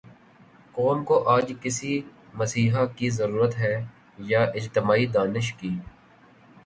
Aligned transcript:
قوم 0.73 1.03
کو 1.03 1.17
آج 1.29 1.51
کسی 1.61 2.01
مسیحا 2.33 2.85
کی 2.95 3.09
ضرورت 3.09 3.57
ہے 3.57 3.75
یا 4.31 4.43
اجتماعی 4.55 5.05
دانش 5.05 5.53
کی؟ 5.53 5.69